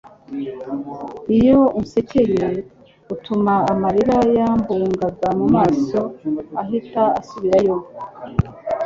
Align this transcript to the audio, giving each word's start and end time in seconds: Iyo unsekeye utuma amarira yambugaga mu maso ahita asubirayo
Iyo 1.37 1.59
unsekeye 1.79 2.47
utuma 3.13 3.53
amarira 3.71 4.17
yambugaga 4.37 5.27
mu 5.39 5.45
maso 5.55 5.99
ahita 6.61 7.03
asubirayo 7.19 7.75